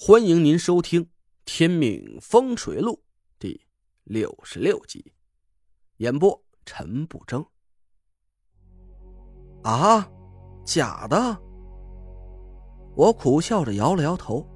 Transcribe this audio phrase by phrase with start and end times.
[0.00, 1.04] 欢迎您收听
[1.44, 2.92] 《天命风水录》
[3.36, 3.60] 第
[4.04, 5.12] 六十六集，
[5.96, 7.44] 演播陈不争。
[9.64, 10.08] 啊，
[10.64, 11.36] 假的！
[12.94, 14.46] 我苦笑着摇了摇头。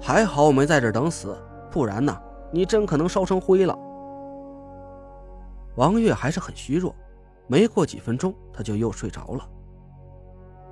[0.00, 1.38] 还好我没在这等死，
[1.70, 2.18] 不然呢，
[2.50, 3.78] 你真可能烧成灰了。
[5.76, 6.96] 王月还是很虚弱，
[7.46, 9.46] 没过几分钟，他就又睡着了。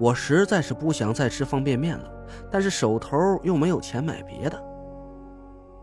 [0.02, 2.10] 我实在是不想再吃方便面了，
[2.50, 4.60] 但是手头又没有钱买别的。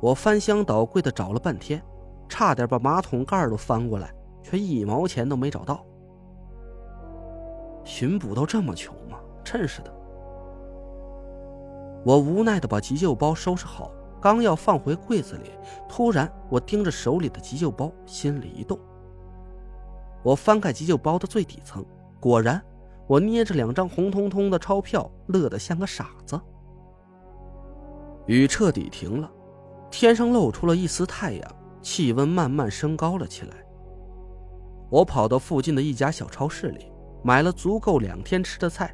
[0.02, 1.82] 我翻箱倒柜的找了半天，
[2.27, 4.13] 差点把马桶盖都翻过来，
[4.44, 5.86] 却一毛钱都没找到。
[7.86, 9.20] 巡捕都这么穷吗？
[9.41, 9.94] 真是的！
[12.04, 15.52] 我无奈的把急救包收拾好，刚要放回柜子里，
[15.88, 18.77] 突然我盯着手里的急救包，心里一动。
[20.24, 21.86] 我翻开急救包的最底层，
[22.20, 22.62] 果然。
[23.09, 26.40] 我捏着两张红彤彤的钞票，乐得像个傻子。
[28.27, 29.32] 雨彻底停了，
[29.90, 33.55] 天上露出了一丝太阳，气温慢慢升高了起来。
[34.91, 36.91] 我跑到附近的一家小超市里，
[37.24, 38.93] 买了足够两天吃的菜：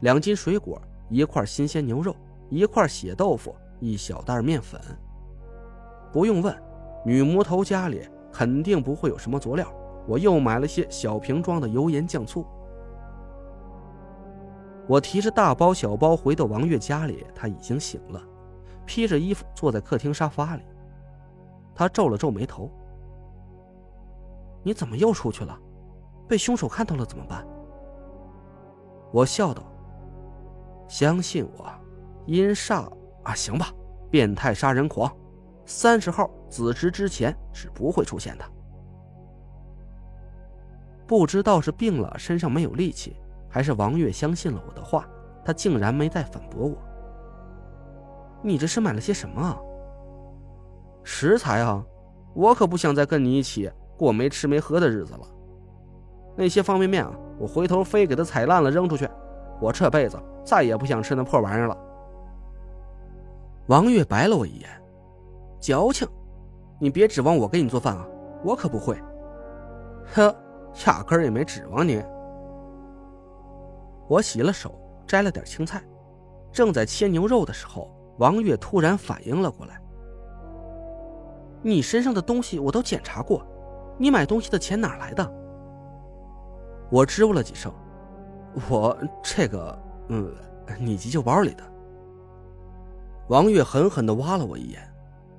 [0.00, 2.16] 两斤水果，一块新鲜牛肉，
[2.48, 4.80] 一块血豆腐，一小袋面粉。
[6.10, 6.56] 不用问，
[7.04, 9.70] 女魔头家里肯定不会有什么佐料。
[10.08, 12.46] 我又买了些小瓶装的油盐酱醋。
[14.90, 18.20] 我提着大包小包回到王月家里，他已经醒了，
[18.84, 20.64] 披着衣服坐在客厅沙发里。
[21.72, 22.68] 他皱了皱眉头
[24.64, 25.56] ：“你怎么又出去了？
[26.26, 27.46] 被凶手看到了怎么办？”
[29.14, 29.62] 我笑道
[30.90, 31.70] ：“相信我，
[32.26, 33.72] 阴煞啊，行吧，
[34.10, 35.08] 变态杀人狂，
[35.66, 38.44] 三十号子时之前是不会出现的。
[41.06, 43.14] 不知道是病了，身上没有力气。”
[43.50, 45.06] 还是王月相信了我的话，
[45.44, 46.76] 他竟然没再反驳我。
[48.42, 49.58] 你这是买了些什么啊？
[51.02, 51.84] 食材啊，
[52.32, 55.20] 我可不想再跟你一起过没吃没喝的日子了。
[56.36, 59.08] 那些方便面啊，我回头非给它踩烂了扔出去。
[59.60, 61.76] 我这辈子再也不想吃那破玩意儿了。
[63.66, 64.70] 王月白了我一眼，
[65.60, 66.08] 矫情！
[66.78, 68.06] 你别指望我给你做饭啊，
[68.42, 68.96] 我可不会。
[70.14, 70.34] 呵，
[70.86, 72.02] 压根儿也没指望你。
[74.10, 74.74] 我洗了手，
[75.06, 75.80] 摘了点青菜，
[76.50, 79.80] 正在切牛肉的时候，王月突然反应了过来
[81.62, 83.46] ：“你身上的东西我都检查过，
[83.96, 85.32] 你买东西的钱哪来的？”
[86.90, 87.72] 我支吾了几声
[88.68, 89.78] ：“我这个……
[90.08, 90.34] 嗯，
[90.80, 91.62] 你急救包里的。”
[93.30, 94.92] 王月狠狠的挖了我一眼，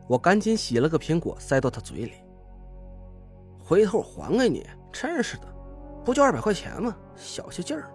[0.08, 2.14] 我赶紧洗了个苹果塞到他嘴里
[3.62, 5.44] ：“回头还给你，真是的，
[6.06, 6.96] 不就二百块钱吗？
[7.18, 7.92] 小些劲儿。”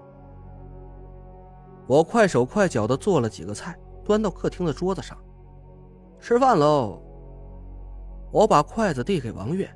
[1.87, 5.17] 我快手快脚的做了几个菜，端到客厅的桌子上，
[6.19, 7.01] 吃饭喽。
[8.33, 9.71] 我把筷子递给王月，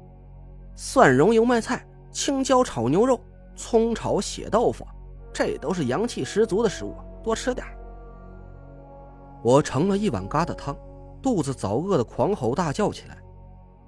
[0.75, 3.21] 蒜蓉油麦菜、青椒炒牛肉、
[3.55, 4.85] 葱炒血豆腐，
[5.33, 7.65] 这都是阳气十足的食物，多吃点。
[9.43, 10.77] 我盛了一碗疙瘩汤，
[11.23, 13.17] 肚子早饿得狂吼大叫起来。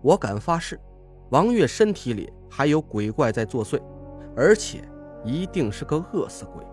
[0.01, 0.81] 我敢发誓，
[1.31, 3.83] 王月身体里还有鬼怪在作祟，
[4.37, 4.83] 而且
[5.25, 6.65] 一定是个饿死鬼。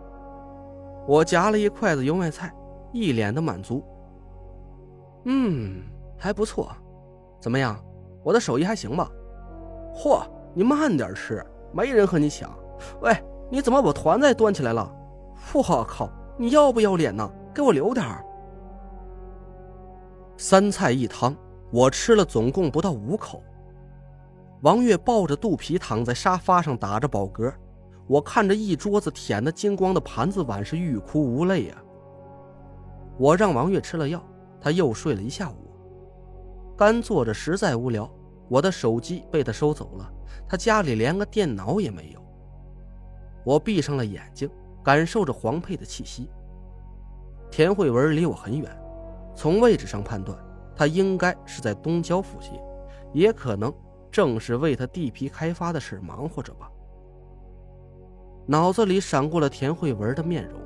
[1.09, 2.53] 我夹了一筷子油麦菜，
[2.93, 3.83] 一脸的满足。
[5.25, 5.81] 嗯，
[6.15, 6.71] 还不错，
[7.41, 7.83] 怎么样？
[8.23, 9.09] 我的手艺还行吧？
[9.95, 10.21] 嚯，
[10.53, 11.43] 你慢点吃，
[11.73, 12.55] 没人和你抢。
[13.01, 13.11] 喂，
[13.49, 14.87] 你怎么把团子端起来了？
[15.51, 17.27] 我靠，你要不要脸呢？
[17.55, 18.23] 给我留点儿。
[20.37, 21.35] 三菜一汤，
[21.71, 23.41] 我吃了总共不到五口。
[24.61, 27.51] 王月抱着肚皮躺在沙发上打着饱嗝。
[28.09, 31.77] 我看着一桌子舔得精光的盘子碗，是欲哭无泪呀。
[33.19, 34.19] 我让王月吃了药，
[34.59, 35.71] 他又睡了一下午。
[36.75, 38.11] 干坐着实在无聊，
[38.47, 40.11] 我的手机被他收走了，
[40.47, 42.19] 他家里连个电脑也没有。
[43.45, 44.49] 我闭上了眼睛，
[44.83, 46.31] 感受着黄佩的气息。
[47.51, 48.75] 田慧文离我很远，
[49.35, 50.35] 从位置上判断，
[50.75, 52.53] 他应该是在东郊附近，
[53.13, 53.71] 也可能
[54.09, 56.71] 正是为他地皮开发的事忙活着吧。
[58.49, 60.59] 脑子里闪过了田慧文的面容，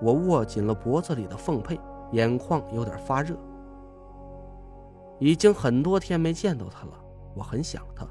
[0.00, 1.76] 我握紧了脖子里的凤佩，
[2.12, 3.36] 眼眶有点发热。
[5.18, 6.92] 已经很多天没见到他了，
[7.34, 8.06] 我很想他，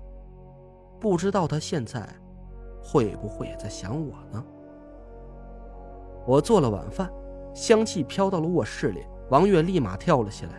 [0.99, 2.05] 不知道他现在
[2.83, 4.43] 会不会也在想我呢？
[6.27, 7.09] 我做了晚饭，
[7.53, 10.51] 香气飘到了卧室里，王月立马跳了起来。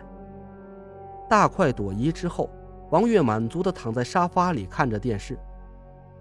[1.29, 2.49] 大快朵颐之后，
[2.89, 5.37] 王月满足的躺在沙发里看着电视，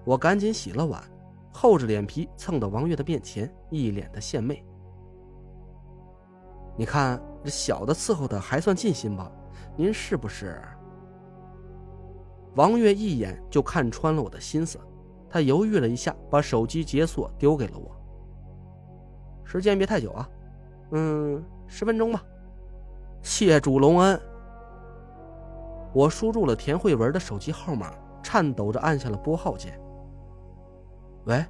[0.05, 1.03] 我赶紧洗了碗。
[1.57, 4.63] 厚着脸皮蹭到王月的面前，一脸的献媚。
[6.77, 9.31] 你看这小的伺候的还算尽心吧？
[9.77, 10.61] 您是不是？
[12.57, 14.81] 王月一眼就看穿了我的心思，
[15.31, 17.97] 他犹豫了一下，把手机解锁丢给了我。
[19.45, 20.29] 时间别太久啊，
[20.91, 22.21] 嗯，十分钟吧。
[23.23, 24.21] 谢主隆恩。
[25.95, 29.81] 我输入了田慧文的手机号码，颤抖着按下了拨号键。
[31.25, 31.45] 喂，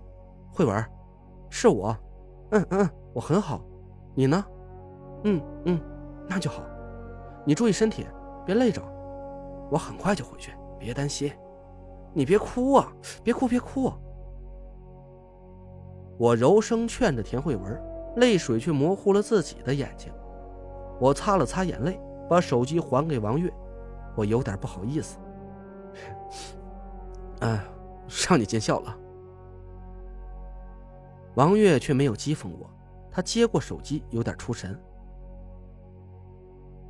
[0.52, 0.84] 慧文，
[1.50, 1.96] 是我。
[2.50, 3.60] 嗯嗯，我很好。
[4.14, 4.44] 你呢？
[5.24, 5.80] 嗯嗯，
[6.28, 6.62] 那就好。
[7.44, 8.06] 你注意身体，
[8.46, 8.80] 别累着。
[9.70, 10.52] 我很快就回去。
[10.78, 11.32] 别担心，
[12.12, 12.92] 你别哭啊！
[13.22, 13.90] 别哭，别哭！
[16.18, 17.82] 我柔声劝着田慧文，
[18.16, 20.12] 泪水却模糊了自己的眼睛。
[21.00, 21.98] 我擦了擦眼泪，
[22.28, 23.50] 把手机还给王月。
[24.14, 25.16] 我有点不好意思，
[27.40, 27.64] 哎，
[28.28, 28.96] 让你见笑了。
[31.34, 32.70] 王月却没有讥讽我，
[33.10, 34.80] 他接过手机，有点出神，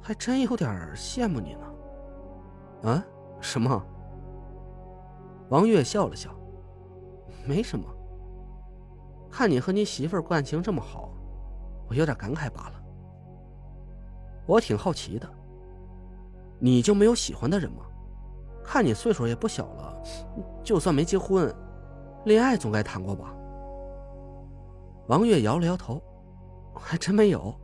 [0.00, 2.91] 还真有点羡慕你呢。
[2.91, 3.05] 啊？
[3.41, 3.82] 什么？
[5.49, 6.31] 王月笑了笑，
[7.46, 7.87] 没什么。
[9.31, 11.11] 看你和你媳妇儿感情这么好，
[11.88, 12.82] 我有点感慨罢了。
[14.46, 15.29] 我挺好奇的，
[16.58, 17.85] 你就没有喜欢的人吗？
[18.62, 20.02] 看你岁数也不小了，
[20.62, 21.55] 就算没结婚，
[22.25, 23.35] 恋爱总该谈过吧？
[25.06, 26.03] 王月摇了摇头，
[26.75, 27.55] 还真没有。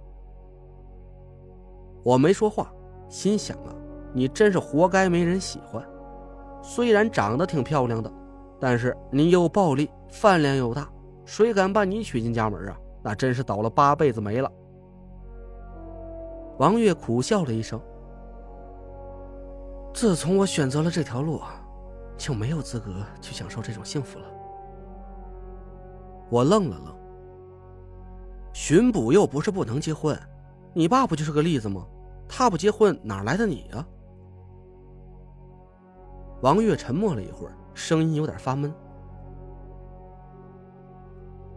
[2.02, 2.72] 我没说话，
[3.08, 3.74] 心想啊。
[4.12, 5.86] 你真是活该没人喜欢。
[6.62, 8.12] 虽然长得挺漂亮的，
[8.58, 10.90] 但是你又暴力，饭量又大，
[11.24, 12.76] 谁敢把你娶进家门啊？
[13.02, 14.52] 那真是倒了八辈子霉了。
[16.58, 17.80] 王月苦笑了一声。
[19.94, 21.40] 自从我选择了这条路，
[22.18, 24.24] 就没有资格去享受这种幸福了。
[26.28, 26.99] 我愣了愣。
[28.52, 30.18] 巡捕又不是不能结婚，
[30.74, 31.86] 你爸不就是个例子吗？
[32.28, 33.86] 他不结婚，哪来的你呀？
[36.42, 38.72] 王月沉默了一会儿，声音有点发闷。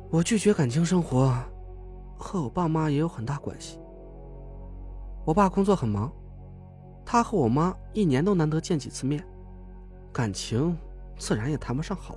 [0.10, 1.34] 我拒绝感情生活，
[2.18, 3.80] 和我爸妈也有很大关系。
[5.25, 6.12] 我爸工作很忙，
[7.06, 9.25] 他和我妈一年都难得见几次面，
[10.12, 10.78] 感情
[11.18, 12.16] 自然也谈不上好。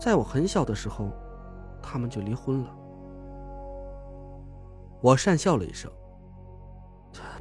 [0.00, 1.10] 在我很小的时候，
[1.80, 2.76] 他们就离婚了。
[5.02, 5.90] 我讪笑了一声，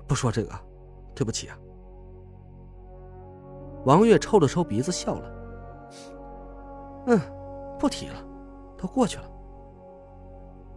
[0.07, 0.51] 不说这个，
[1.13, 1.57] 对不起啊。
[3.85, 5.31] 王月抽了抽鼻子，笑了。
[7.07, 7.19] 嗯，
[7.79, 8.15] 不提了，
[8.77, 9.23] 都过去了。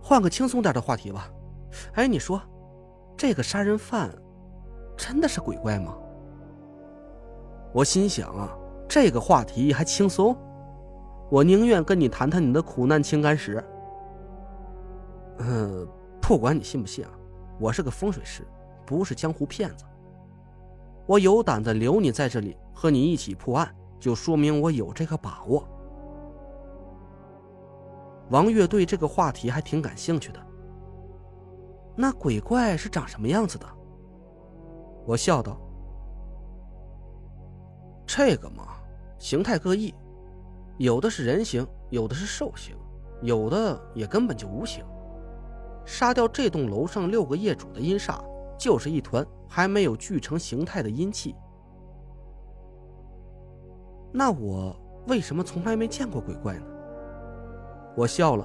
[0.02, 1.30] 换个轻松点的话题吧。
[1.94, 2.40] 哎，你说，
[3.16, 4.10] 这个杀人犯
[4.96, 5.96] 真的是鬼怪吗？
[7.72, 10.36] 我心想啊，这个话题还轻松？
[11.30, 13.62] 我宁愿跟你谈谈你的苦难情感史。
[15.38, 15.88] 嗯，
[16.26, 17.10] 不管你信不信啊，
[17.60, 18.42] 我是个风水师，
[18.86, 19.84] 不是江湖骗子。
[21.04, 25.68] 我有胆子留你在这里和你一起破案，就说明我有这个把握。
[28.30, 30.40] 王月对这个话题还挺感兴趣的。
[31.94, 33.66] 那鬼怪是长什么样子的？
[35.04, 35.60] 我笑道
[38.08, 38.78] ：“这个嘛，
[39.18, 39.94] 形态各异，
[40.78, 42.74] 有的是人形，有的是兽形，
[43.20, 44.82] 有的也根本就无形。
[45.84, 48.22] 杀掉这栋楼上六个业主的阴煞，
[48.58, 51.32] 就是一团。”还没有聚成形态的阴气，
[54.10, 54.74] 那我
[55.06, 56.66] 为什么从来没见过鬼怪呢？
[57.96, 58.44] 我笑了。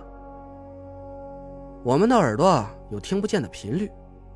[1.83, 3.91] 我们的耳朵有听不见的频率，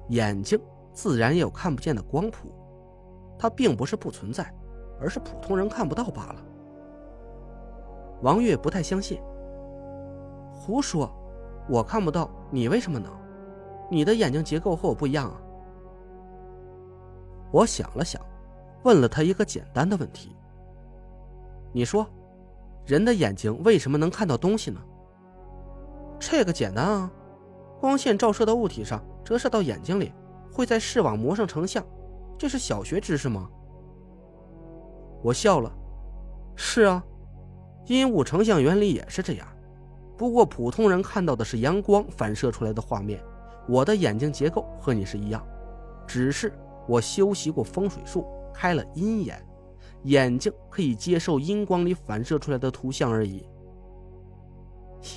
[0.09, 0.59] 眼睛
[0.93, 2.51] 自然也有看不见的光谱，
[3.37, 4.51] 它并不是不存在，
[4.99, 6.35] 而是普通人看不到罢了。
[8.23, 9.21] 王月不太相信。
[10.51, 11.07] 胡说，
[11.69, 13.11] 我看不到，你为什么能？
[13.89, 15.41] 你的眼睛结构和我不一样啊。
[17.51, 18.21] 我想了想，
[18.83, 20.35] 问了他一个简单的问题
[21.71, 22.07] ：“你说，
[22.85, 24.81] 人的眼睛为什么能看到东西呢？”
[26.19, 27.11] 这个简单啊，
[27.79, 30.11] 光线照射到物体上，折射到眼睛里，
[30.51, 31.85] 会在视网膜上成像，
[32.37, 33.49] 这是小学知识吗？
[35.21, 35.71] 我笑了
[36.55, 37.03] ：“是啊，
[37.85, 39.47] 阴物成像原理也是这样，
[40.23, 43.21] 不过普通人看到的是阳光反射出来的画面，
[43.67, 45.45] 我的眼睛结构和你是一样，
[46.07, 46.49] 只是……”
[46.87, 49.45] 我修习过风水术，开了阴眼，
[50.03, 53.45] 眼睛可以接受阴光里反射出来的图像而已。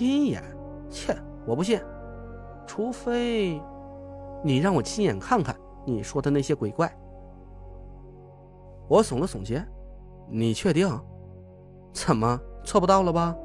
[0.01, 0.43] 阴眼？
[0.91, 1.81] 切，我不信，
[2.67, 3.63] 除非
[4.43, 6.93] 你让我亲眼看看你说的那些鬼怪。
[8.89, 9.65] 我耸了耸肩，
[10.29, 10.91] 你确定？
[11.93, 13.37] 怎么做不到了吧？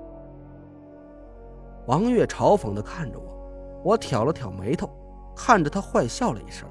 [1.87, 4.89] 王月嘲讽的看着我，我挑了挑眉头，
[5.35, 6.69] 看着他坏笑了一声。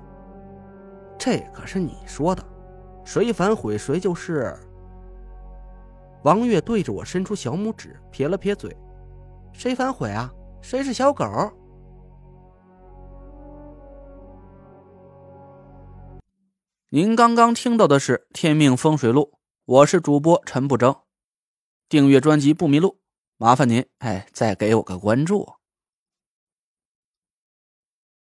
[1.18, 2.42] 这可是你说的，
[3.04, 4.56] 谁反悔谁就是。
[6.22, 8.76] 王月对着我伸出小拇指，撇了撇嘴
[9.52, 10.32] ：“谁反悔啊？
[10.60, 11.24] 谁是小狗？”
[16.90, 19.32] 您刚刚听到的是《天命风水录》，
[19.64, 20.94] 我是主播陈不争。
[21.88, 22.99] 订阅专辑不迷路，
[23.40, 25.59] 麻烦您哎，再给我个关注。